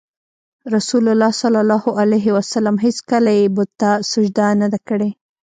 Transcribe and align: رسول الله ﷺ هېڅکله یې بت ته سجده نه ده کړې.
رسول 0.75 1.05
الله 1.13 1.29
ﷺ 1.41 2.75
هېڅکله 2.85 3.31
یې 3.39 3.45
بت 3.55 3.69
ته 3.79 3.89
سجده 4.11 4.47
نه 4.61 4.67
ده 4.71 4.79
کړې. 4.87 5.09